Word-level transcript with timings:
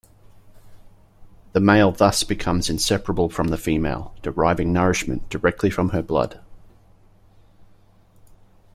The 1.53 1.59
male 1.59 1.91
thus 1.91 2.23
becomes 2.23 2.71
inseparable 2.71 3.29
from 3.29 3.49
the 3.49 3.57
female, 3.59 4.15
deriving 4.23 4.73
nourishment 4.73 5.29
directly 5.29 5.69
from 5.69 5.89
her 5.89 6.01
blood. 6.01 6.41